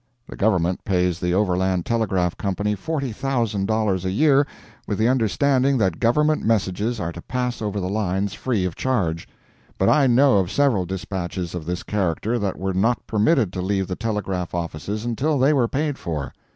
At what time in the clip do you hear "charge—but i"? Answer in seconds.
8.75-10.07